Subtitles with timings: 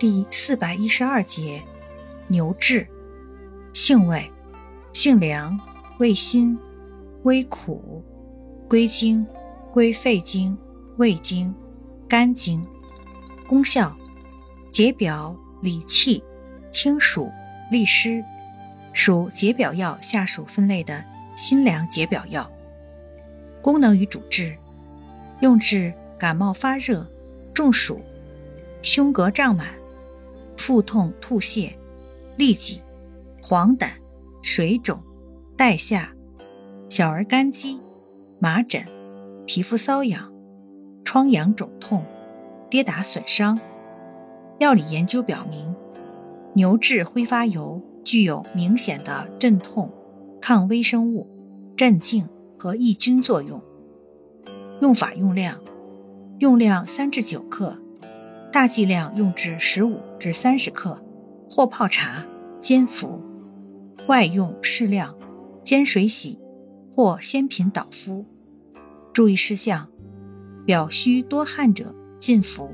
[0.00, 1.62] 第四百一十二节，
[2.26, 2.88] 牛至，
[3.74, 4.32] 性味，
[4.94, 5.60] 性凉，
[5.98, 6.58] 味辛，
[7.24, 8.02] 微苦，
[8.66, 9.26] 归经，
[9.74, 10.56] 归肺经、
[10.96, 11.54] 胃经、
[12.08, 12.66] 肝经。
[13.46, 13.94] 功效，
[14.70, 16.24] 解表理气，
[16.70, 17.28] 清暑
[17.70, 18.24] 利湿，
[18.94, 21.04] 属解表药下属分类的
[21.36, 22.50] 辛凉解表药。
[23.60, 24.56] 功能与主治，
[25.40, 27.06] 用治感冒发热、
[27.52, 28.00] 中暑、
[28.80, 29.78] 胸膈胀满。
[30.60, 31.70] 腹痛、吐泻、
[32.36, 32.82] 痢疾、
[33.42, 33.88] 黄疸、
[34.42, 35.00] 水肿、
[35.56, 36.12] 带下、
[36.90, 37.80] 小儿干肌、
[38.38, 38.84] 麻疹、
[39.46, 40.30] 皮肤瘙痒、
[41.02, 42.04] 疮疡肿痛、
[42.68, 43.58] 跌打损伤。
[44.58, 45.74] 药理研究表明，
[46.54, 49.90] 牛至挥发油具有明显的镇痛、
[50.42, 51.26] 抗微生物、
[51.74, 53.62] 镇静和抑菌作用。
[54.82, 55.58] 用法用量：
[56.38, 57.78] 用量三至九克。
[58.52, 61.04] 大剂量用至十五至三十克，
[61.48, 62.26] 或泡茶
[62.58, 63.22] 煎服。
[64.08, 65.14] 外用适量，
[65.62, 66.38] 煎水洗，
[66.92, 68.26] 或鲜品捣敷。
[69.12, 69.88] 注意事项：
[70.66, 72.72] 表虚多汗者禁服。